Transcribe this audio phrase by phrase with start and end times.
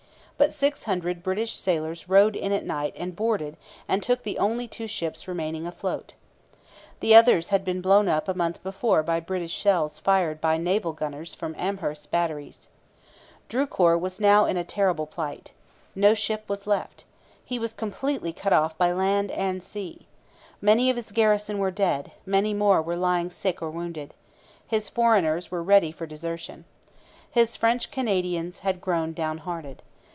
[0.37, 3.57] But six hundred British sailors rowed in at night and boarded
[3.87, 6.15] and took the only two ships remaining afloat.
[6.99, 10.93] The others had been blown up a month before by British shells fired by naval
[10.93, 12.69] gunners from Amherst's batteries.
[13.49, 15.53] Drucour was now in a terrible, plight.
[15.93, 17.05] Not a ship was left.
[17.45, 20.07] He was completely cut off by land and sea.
[20.59, 24.11] Many of his garrison were dead, many more were lying sick or wounded.
[24.65, 26.65] His foreigners were ready for desertion.
[27.29, 29.83] His French Canadians had grown down hearted.